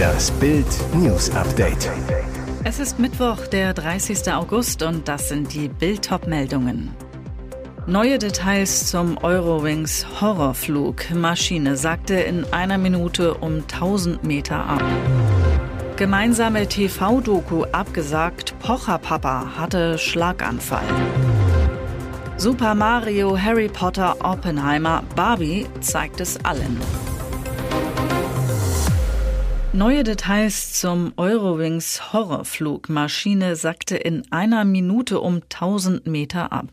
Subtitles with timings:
[0.00, 1.88] Das Bild News Update.
[2.64, 4.32] Es ist Mittwoch, der 30.
[4.32, 6.90] August und das sind die Bild meldungen
[7.86, 11.14] Neue Details zum Eurowings Horrorflug.
[11.14, 14.82] Maschine sagte in einer Minute um 1000 Meter ab.
[15.96, 18.58] Gemeinsame TV-Doku abgesagt.
[18.58, 20.88] Pocher Papa hatte Schlaganfall.
[22.36, 26.80] Super Mario, Harry Potter, Oppenheimer, Barbie zeigt es allen.
[29.76, 36.68] Neue Details zum Eurowings Horrorflugmaschine sackte in einer Minute um 1000 Meter ab.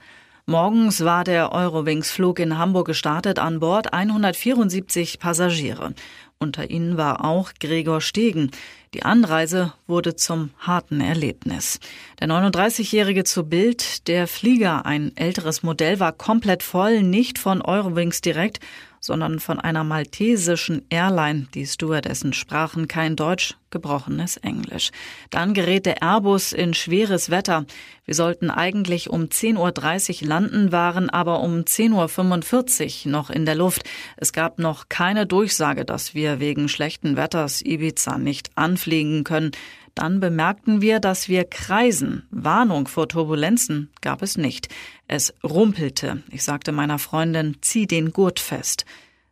[0.46, 5.94] Morgens war der Eurowings-Flug in Hamburg gestartet, an Bord 174 Passagiere.
[6.40, 8.52] Unter ihnen war auch Gregor Stegen.
[8.94, 11.82] Die Anreise wurde zum harten Erlebnis.
[12.22, 18.22] Der 39-Jährige zu Bild, der Flieger, ein älteres Modell, war komplett voll, nicht von Eurowings
[18.22, 18.62] direkt,
[19.04, 21.48] sondern von einer maltesischen Airline.
[21.54, 24.92] Die Stewardessen sprachen kein Deutsch, gebrochenes Englisch.
[25.30, 27.66] Dann gerät der Airbus in schweres Wetter.
[28.06, 33.56] Wir sollten eigentlich um 10.30 Uhr landen, waren aber um 10.45 Uhr noch in der
[33.56, 33.84] Luft.
[34.16, 39.52] Es gab noch keine Durchsage, dass wir wegen schlechten Wetters Ibiza nicht anfliegen können.
[39.96, 42.24] Dann bemerkten wir, dass wir kreisen.
[42.32, 44.70] Warnung vor Turbulenzen gab es nicht.
[45.16, 46.24] Es rumpelte.
[46.32, 48.84] Ich sagte meiner Freundin, zieh den Gurt fest.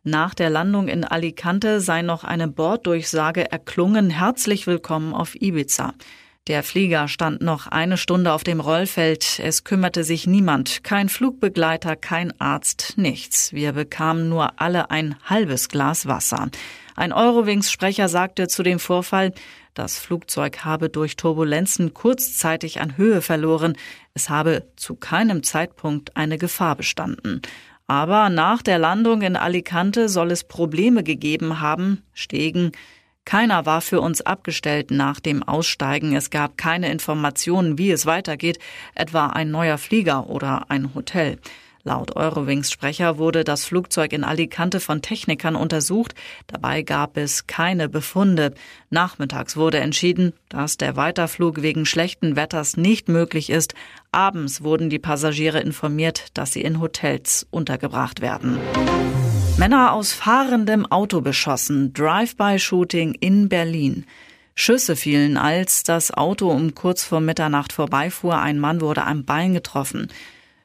[0.04, 5.94] Nach der Landung in Alicante sei noch eine Borddurchsage erklungen, herzlich willkommen auf Ibiza.
[6.46, 9.40] Der Flieger stand noch eine Stunde auf dem Rollfeld.
[9.40, 10.84] Es kümmerte sich niemand.
[10.84, 13.52] Kein Flugbegleiter, kein Arzt, nichts.
[13.52, 16.48] Wir bekamen nur alle ein halbes Glas Wasser.
[16.94, 19.32] Ein Eurowings-Sprecher sagte zu dem Vorfall,
[19.74, 23.74] das Flugzeug habe durch Turbulenzen kurzzeitig an Höhe verloren.
[24.14, 27.40] Es habe zu keinem Zeitpunkt eine Gefahr bestanden.
[27.86, 32.02] Aber nach der Landung in Alicante soll es Probleme gegeben haben.
[32.12, 32.72] Stegen
[33.24, 36.14] keiner war für uns abgestellt nach dem Aussteigen.
[36.14, 38.58] Es gab keine Informationen, wie es weitergeht,
[38.94, 41.38] etwa ein neuer Flieger oder ein Hotel.
[41.84, 46.14] Laut Eurowings-Sprecher wurde das Flugzeug in Alicante von Technikern untersucht.
[46.46, 48.54] Dabei gab es keine Befunde.
[48.90, 53.74] Nachmittags wurde entschieden, dass der Weiterflug wegen schlechten Wetters nicht möglich ist.
[54.12, 58.58] Abends wurden die Passagiere informiert, dass sie in Hotels untergebracht werden.
[59.58, 61.92] Männer aus fahrendem Auto beschossen.
[61.94, 64.06] Drive-by-Shooting in Berlin.
[64.54, 68.38] Schüsse fielen, als das Auto um kurz vor Mitternacht vorbeifuhr.
[68.38, 70.08] Ein Mann wurde am Bein getroffen.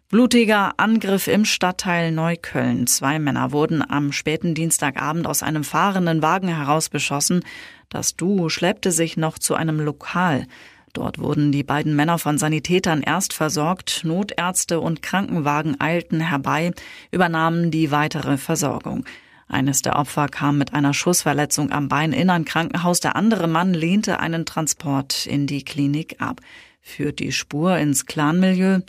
[0.09, 2.87] Blutiger Angriff im Stadtteil Neukölln.
[2.87, 7.43] Zwei Männer wurden am späten Dienstagabend aus einem fahrenden Wagen heraus beschossen.
[7.89, 10.47] Das Duo schleppte sich noch zu einem Lokal.
[10.93, 16.71] Dort wurden die beiden Männer von Sanitätern erst versorgt, Notärzte und Krankenwagen eilten herbei,
[17.11, 19.03] übernahmen die weitere Versorgung.
[19.49, 23.73] Eines der Opfer kam mit einer Schussverletzung am Bein in ein Krankenhaus, der andere Mann
[23.73, 26.39] lehnte einen Transport in die Klinik ab.
[26.79, 28.79] Führt die Spur ins Clanmilieu?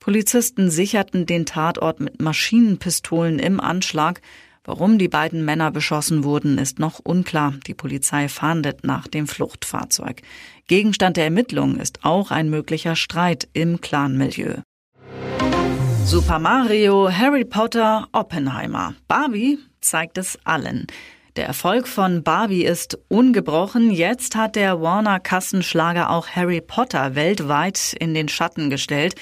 [0.00, 4.20] Polizisten sicherten den Tatort mit Maschinenpistolen im Anschlag.
[4.64, 7.54] Warum die beiden Männer beschossen wurden, ist noch unklar.
[7.66, 10.22] Die Polizei fahndet nach dem Fluchtfahrzeug.
[10.66, 14.62] Gegenstand der Ermittlungen ist auch ein möglicher Streit im Clanmilieu.
[16.04, 18.94] Super Mario, Harry Potter, Oppenheimer.
[19.08, 20.86] Barbie zeigt es allen.
[21.36, 23.90] Der Erfolg von Barbie ist ungebrochen.
[23.90, 29.16] Jetzt hat der Warner Kassenschlager auch Harry Potter weltweit in den Schatten gestellt.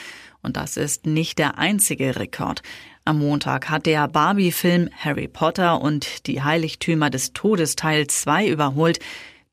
[0.45, 2.63] Und das ist nicht der einzige Rekord.
[3.07, 8.99] Am Montag hat der Barbie-Film Harry Potter und die Heiligtümer des Todes Teil 2 überholt.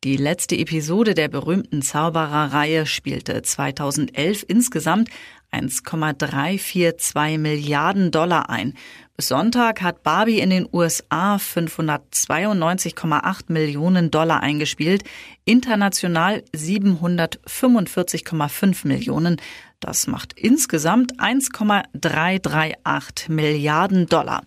[0.04, 5.10] Die letzte Episode der berühmten Zaubererreihe spielte 2011 insgesamt
[5.52, 8.74] 1,342 Milliarden Dollar ein.
[9.16, 15.04] Bis Sonntag hat Barbie in den USA 592,8 Millionen Dollar eingespielt,
[15.46, 19.38] international 745,5 Millionen.
[19.80, 24.42] Das macht insgesamt 1,338 Milliarden Dollar.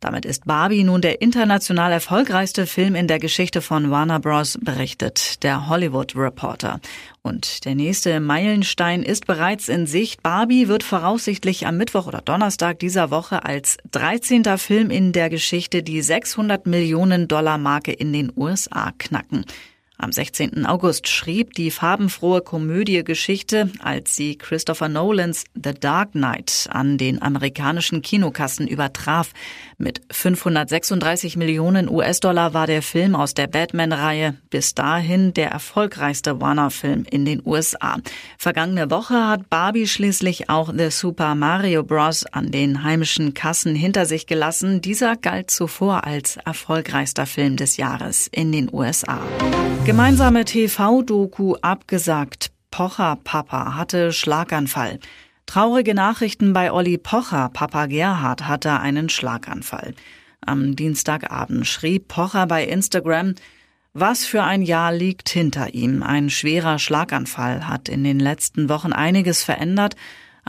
[0.00, 5.42] Damit ist Barbie nun der international erfolgreichste Film in der Geschichte von Warner Bros., berichtet
[5.42, 6.80] der Hollywood Reporter.
[7.20, 10.22] Und der nächste Meilenstein ist bereits in Sicht.
[10.22, 14.44] Barbie wird voraussichtlich am Mittwoch oder Donnerstag dieser Woche als 13.
[14.56, 19.44] Film in der Geschichte die 600 Millionen Dollar Marke in den USA knacken.
[20.00, 20.64] Am 16.
[20.64, 27.20] August schrieb die farbenfrohe Komödie Geschichte, als sie Christopher Nolans The Dark Knight an den
[27.20, 29.32] amerikanischen Kinokassen übertraf.
[29.76, 37.04] Mit 536 Millionen US-Dollar war der Film aus der Batman-Reihe bis dahin der erfolgreichste Warner-Film
[37.10, 37.98] in den USA.
[38.38, 42.24] Vergangene Woche hat Barbie schließlich auch The Super Mario Bros.
[42.24, 44.80] an den heimischen Kassen hinter sich gelassen.
[44.80, 49.20] Dieser galt zuvor als erfolgreichster Film des Jahres in den USA.
[49.90, 52.52] Gemeinsame TV-Doku abgesagt.
[52.70, 55.00] Pocher Papa hatte Schlaganfall.
[55.46, 57.50] Traurige Nachrichten bei Olli Pocher.
[57.52, 59.94] Papa Gerhard hatte einen Schlaganfall.
[60.46, 63.34] Am Dienstagabend schrieb Pocher bei Instagram,
[63.92, 66.04] was für ein Jahr liegt hinter ihm.
[66.04, 69.96] Ein schwerer Schlaganfall hat in den letzten Wochen einiges verändert,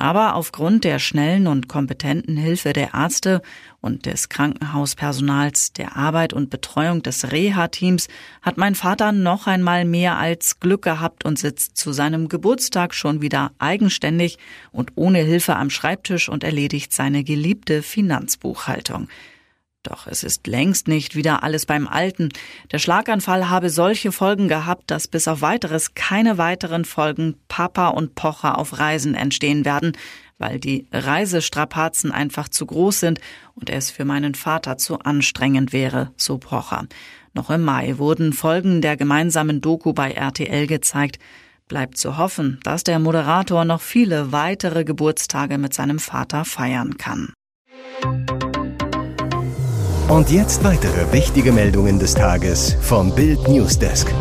[0.02, 3.44] aber aufgrund der schnellen und kompetenten Hilfe der Ärzte
[3.82, 8.08] und des Krankenhauspersonals, der Arbeit und Betreuung des Reha-Teams
[8.42, 13.22] hat mein Vater noch einmal mehr als Glück gehabt und sitzt zu seinem Geburtstag schon
[13.22, 14.40] wieder eigenständig
[14.72, 19.08] und ohne Hilfe am Schreibtisch und erledigt seine geliebte Finanzbuchhaltung.
[19.84, 22.30] Doch es ist längst nicht wieder alles beim Alten.
[22.72, 28.14] Der Schlaganfall habe solche Folgen gehabt, dass bis auf weiteres keine weiteren Folgen Papa und
[28.14, 29.94] Pocher auf Reisen entstehen werden,
[30.38, 33.20] weil die Reisestrapazen einfach zu groß sind
[33.56, 36.86] und es für meinen Vater zu anstrengend wäre, so Pocher.
[37.34, 41.18] Noch im Mai wurden Folgen der gemeinsamen Doku bei RTL gezeigt.
[41.68, 47.34] Bleibt zu hoffen, dass der Moderator noch viele weitere Geburtstage mit seinem Vater feiern kann.
[50.12, 54.14] Und jetzt weitere wichtige Meldungen des Tages vom Bild Newsdesk.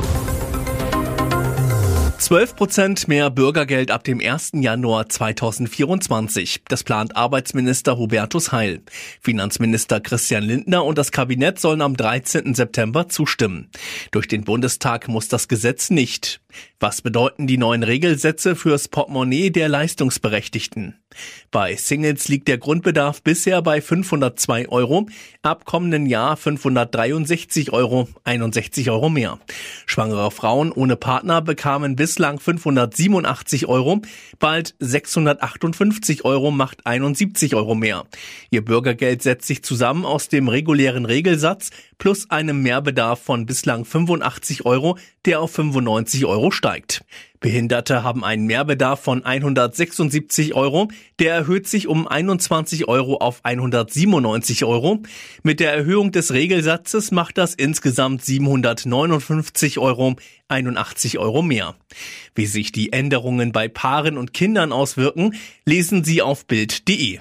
[2.19, 4.53] 12 Prozent mehr Bürgergeld ab dem 1.
[4.55, 6.63] Januar 2024.
[6.69, 8.83] Das plant Arbeitsminister Hubertus Heil.
[9.21, 12.55] Finanzminister Christian Lindner und das Kabinett sollen am 13.
[12.55, 13.69] September zustimmen.
[14.13, 16.41] Durch den Bundestag muss das Gesetz nicht.
[16.79, 21.00] Was bedeuten die neuen Regelsätze fürs Portemonnaie der Leistungsberechtigten?
[21.51, 25.07] Bei Singles liegt der Grundbedarf bisher bei 502 Euro,
[25.43, 29.39] ab kommenden Jahr 563 Euro, 61 Euro mehr.
[29.87, 34.01] Schwangere Frauen ohne Partner bekamen bislang 587 Euro,
[34.39, 38.05] bald 658 Euro macht 71 Euro mehr.
[38.51, 44.65] Ihr Bürgergeld setzt sich zusammen aus dem regulären Regelsatz plus einem Mehrbedarf von bislang 85
[44.67, 47.05] Euro, der auf 95 Euro steigt.
[47.41, 50.89] Behinderte haben einen Mehrbedarf von 176 Euro.
[51.19, 55.03] Der erhöht sich um 21 Euro auf 197 Euro.
[55.43, 60.17] Mit der Erhöhung des Regelsatzes macht das insgesamt 759 Euro,
[60.49, 61.77] 81 Euro mehr.
[62.35, 65.35] Wie sich die Änderungen bei Paaren und Kindern auswirken,
[65.65, 67.21] lesen Sie auf Bild.de.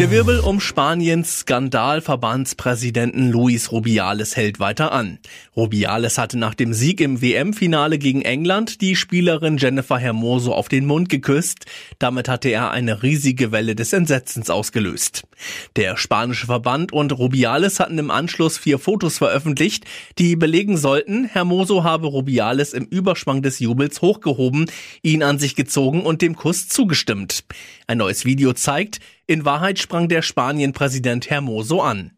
[0.00, 5.20] Der Wirbel um Spaniens Skandalverbandspräsidenten Luis Rubiales hält weiter an.
[5.56, 10.84] Rubiales hatte nach dem Sieg im WM-Finale gegen England die Spielerin Jennifer Hermoso auf den
[10.86, 11.66] Mund geküsst.
[12.00, 15.28] Damit hatte er eine riesige Welle des Entsetzens ausgelöst.
[15.76, 19.84] Der spanische Verband und Rubiales hatten im Anschluss vier Fotos veröffentlicht,
[20.18, 24.66] die belegen sollten, Hermoso habe Rubiales im Überschwang des Jubels hochgehoben,
[25.02, 27.44] ihn an sich gezogen und dem Kuss zugestimmt.
[27.86, 32.12] Ein neues Video zeigt, in Wahrheit sprang der Spanien-Präsident Hermoso an.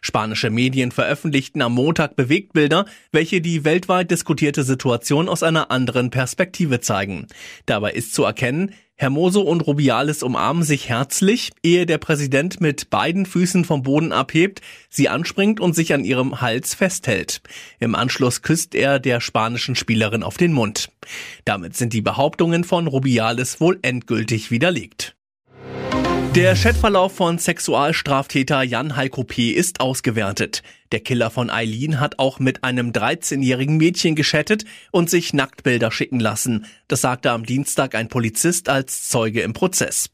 [0.00, 6.80] Spanische Medien veröffentlichten am Montag Bewegtbilder, welche die weltweit diskutierte Situation aus einer anderen Perspektive
[6.80, 7.26] zeigen.
[7.66, 13.24] Dabei ist zu erkennen, Hermoso und Rubiales umarmen sich herzlich, ehe der Präsident mit beiden
[13.24, 14.60] Füßen vom Boden abhebt,
[14.90, 17.40] sie anspringt und sich an ihrem Hals festhält.
[17.78, 20.92] Im Anschluss küsst er der spanischen Spielerin auf den Mund.
[21.46, 25.16] Damit sind die Behauptungen von Rubiales wohl endgültig widerlegt.
[26.36, 29.50] Der Chatverlauf von Sexualstraftäter Jan Heiko P.
[29.50, 30.62] ist ausgewertet.
[30.92, 36.18] Der Killer von Eileen hat auch mit einem 13-jährigen Mädchen geschattet und sich Nacktbilder schicken
[36.18, 36.66] lassen.
[36.88, 40.10] Das sagte am Dienstag ein Polizist als Zeuge im Prozess.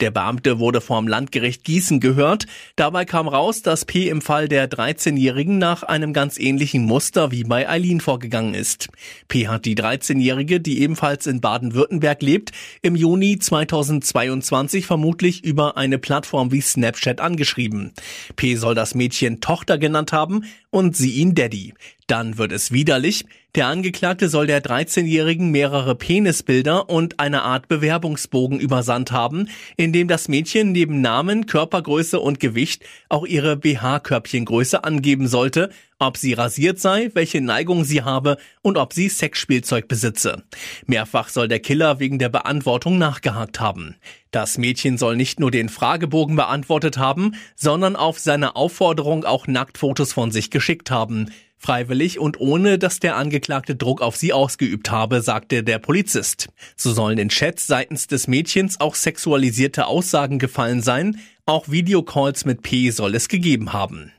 [0.00, 2.46] Der Beamte wurde vorm Landgericht Gießen gehört.
[2.76, 7.44] Dabei kam raus, dass P im Fall der 13-Jährigen nach einem ganz ähnlichen Muster wie
[7.44, 8.88] bei Eileen vorgegangen ist.
[9.28, 15.98] P hat die 13-Jährige, die ebenfalls in Baden-Württemberg lebt, im Juni 2022 vermutlich über eine
[15.98, 17.92] Plattform wie Snapchat angeschrieben.
[18.36, 21.74] P soll das Mädchen Tochter genannt haben und sie ihn Daddy.
[22.06, 23.24] Dann wird es widerlich.
[23.54, 30.08] Der Angeklagte soll der 13-Jährigen mehrere Penisbilder und eine Art Bewerbungsbogen übersandt haben, in dem
[30.08, 35.70] das Mädchen neben Namen, Körpergröße und Gewicht auch ihre BH-Körbchengröße angeben sollte,
[36.00, 40.42] ob sie rasiert sei, welche Neigung sie habe und ob sie Sexspielzeug besitze.
[40.86, 43.94] Mehrfach soll der Killer wegen der Beantwortung nachgehakt haben.
[44.32, 50.12] Das Mädchen soll nicht nur den Fragebogen beantwortet haben, sondern auf seine Aufforderung auch Nacktfotos
[50.12, 51.30] von sich geschickt haben.
[51.64, 56.48] Freiwillig und ohne, dass der Angeklagte Druck auf sie ausgeübt habe, sagte der Polizist.
[56.76, 62.60] So sollen in Chats seitens des Mädchens auch sexualisierte Aussagen gefallen sein, auch Videocalls mit
[62.60, 64.12] P soll es gegeben haben.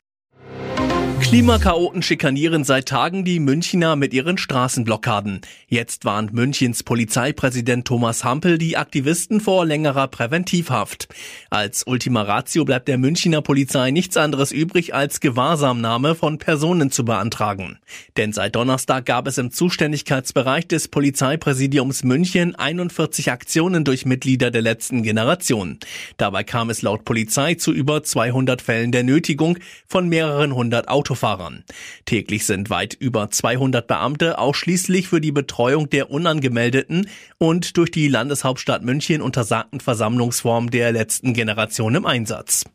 [1.35, 5.41] Klimakaoten schikanieren seit Tagen die Münchner mit ihren Straßenblockaden.
[5.67, 11.09] Jetzt warnt Münchens Polizeipräsident Thomas Hampel die Aktivisten vor längerer Präventivhaft.
[11.49, 17.03] Als Ultima Ratio bleibt der Münchner Polizei nichts anderes übrig, als Gewahrsamnahme von Personen zu
[17.03, 17.79] beantragen.
[18.15, 24.61] Denn seit Donnerstag gab es im Zuständigkeitsbereich des Polizeipräsidiums München 41 Aktionen durch Mitglieder der
[24.61, 25.79] letzten Generation.
[26.15, 31.24] Dabei kam es laut Polizei zu über 200 Fällen der Nötigung von mehreren hundert Autos
[31.25, 31.63] Autofahrern.
[32.05, 38.07] Täglich sind weit über 200 Beamte ausschließlich für die Betreuung der unangemeldeten und durch die
[38.07, 42.65] Landeshauptstadt München untersagten Versammlungsform der letzten Generation im Einsatz.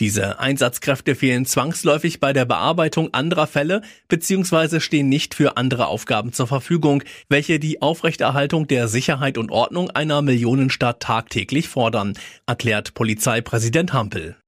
[0.00, 4.80] Diese Einsatzkräfte fehlen zwangsläufig bei der Bearbeitung anderer Fälle bzw.
[4.80, 10.22] stehen nicht für andere Aufgaben zur Verfügung, welche die Aufrechterhaltung der Sicherheit und Ordnung einer
[10.22, 12.14] Millionenstadt tagtäglich fordern,
[12.46, 14.39] erklärt Polizeipräsident Hampel.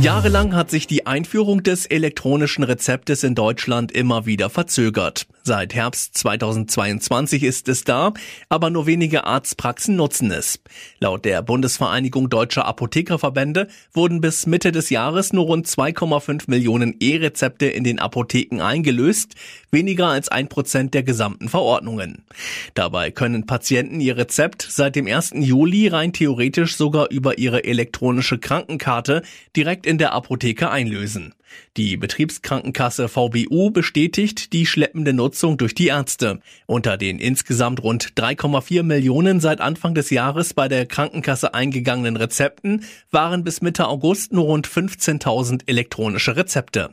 [0.00, 5.26] Jahrelang hat sich die Einführung des elektronischen Rezeptes in Deutschland immer wieder verzögert.
[5.46, 8.14] Seit Herbst 2022 ist es da,
[8.48, 10.58] aber nur wenige Arztpraxen nutzen es.
[11.00, 17.66] Laut der Bundesvereinigung Deutscher Apothekerverbände wurden bis Mitte des Jahres nur rund 2,5 Millionen E-Rezepte
[17.66, 19.34] in den Apotheken eingelöst,
[19.70, 22.24] weniger als ein Prozent der gesamten Verordnungen.
[22.72, 25.32] Dabei können Patienten ihr Rezept seit dem 1.
[25.34, 29.20] Juli rein theoretisch sogar über ihre elektronische Krankenkarte
[29.54, 31.34] direkt in der Apotheke einlösen.
[31.76, 36.40] Die Betriebskrankenkasse VBU bestätigt die schleppende Nutzung durch die Ärzte.
[36.66, 42.84] Unter den insgesamt rund 3,4 Millionen seit Anfang des Jahres bei der Krankenkasse eingegangenen Rezepten
[43.10, 46.90] waren bis Mitte August nur rund 15.000 elektronische Rezepte.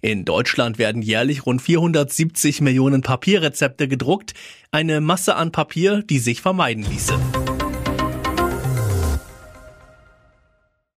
[0.00, 4.34] In Deutschland werden jährlich rund 470 Millionen Papierrezepte gedruckt,
[4.70, 7.18] eine Masse an Papier, die sich vermeiden ließe.